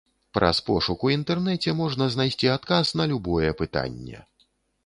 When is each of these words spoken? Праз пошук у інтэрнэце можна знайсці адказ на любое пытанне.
Праз 0.35 0.61
пошук 0.69 1.03
у 1.07 1.11
інтэрнэце 1.15 1.75
можна 1.81 2.07
знайсці 2.15 2.51
адказ 2.57 2.95
на 3.03 3.09
любое 3.13 3.49
пытанне. 3.61 4.27